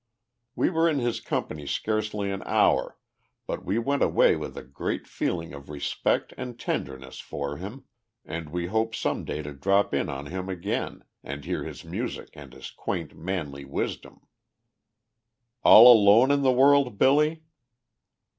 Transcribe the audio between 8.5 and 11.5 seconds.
hope some day to drop in on him again, and